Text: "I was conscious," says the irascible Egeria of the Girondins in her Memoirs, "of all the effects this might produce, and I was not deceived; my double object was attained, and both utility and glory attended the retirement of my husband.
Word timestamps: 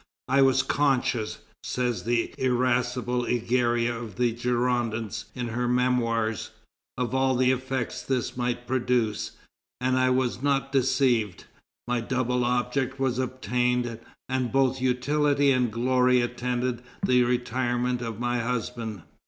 "I 0.27 0.41
was 0.41 0.63
conscious," 0.63 1.41
says 1.61 2.05
the 2.05 2.33
irascible 2.39 3.25
Egeria 3.27 3.95
of 3.95 4.15
the 4.15 4.33
Girondins 4.33 5.25
in 5.35 5.49
her 5.49 5.67
Memoirs, 5.67 6.49
"of 6.97 7.13
all 7.13 7.35
the 7.35 7.51
effects 7.51 8.01
this 8.01 8.35
might 8.35 8.65
produce, 8.65 9.33
and 9.79 9.99
I 9.99 10.09
was 10.09 10.41
not 10.41 10.71
deceived; 10.71 11.45
my 11.87 12.01
double 12.01 12.43
object 12.43 12.99
was 12.99 13.19
attained, 13.19 13.99
and 14.27 14.51
both 14.51 14.81
utility 14.81 15.51
and 15.51 15.71
glory 15.71 16.19
attended 16.21 16.81
the 17.05 17.21
retirement 17.23 18.01
of 18.01 18.19
my 18.19 18.39
husband. 18.39 19.03